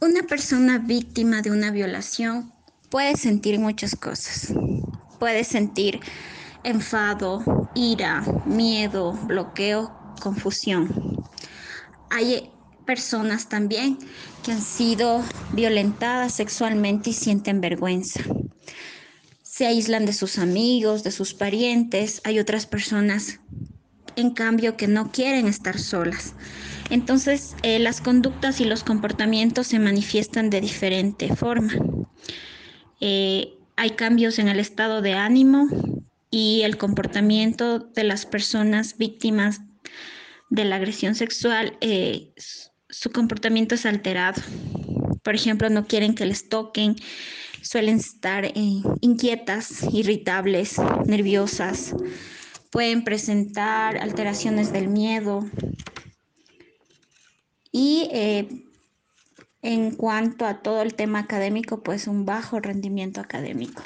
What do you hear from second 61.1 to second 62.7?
académico, pues un bajo